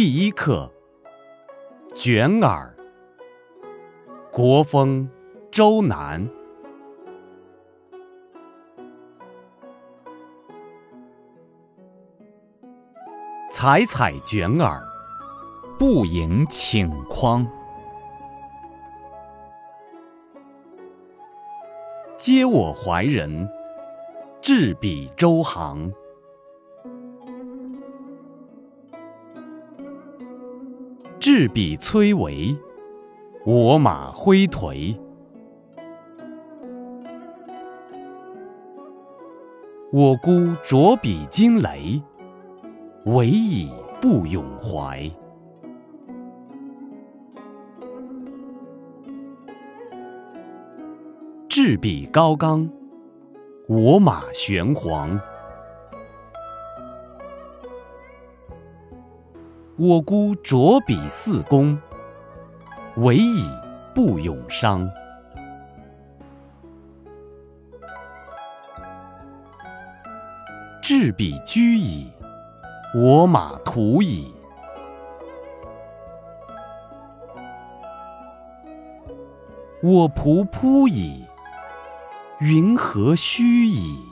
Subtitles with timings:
[0.00, 0.70] 第一课
[1.96, 2.72] 《卷耳》，
[4.30, 5.10] 国风
[5.50, 6.24] 周南。
[13.50, 14.80] 采采卷耳，
[15.80, 17.44] 不盈顷筐。
[22.16, 23.50] 嗟我怀人，
[24.40, 25.92] 置彼周行。
[31.30, 32.56] 置彼崔嵬，
[33.44, 34.98] 我马挥颓。
[39.92, 40.30] 我孤
[40.64, 42.02] 酌彼金雷，
[43.04, 43.70] 唯以
[44.00, 45.02] 不永怀。
[51.46, 52.66] 置彼高冈，
[53.68, 55.20] 我马玄黄。
[59.80, 61.78] 我孤酌彼四公，
[62.96, 63.48] 唯以
[63.94, 64.90] 不永伤。
[70.82, 72.10] 置彼居矣，
[72.92, 74.34] 我马图矣。
[79.80, 81.24] 我仆扑矣，
[82.40, 84.07] 云何吁矣？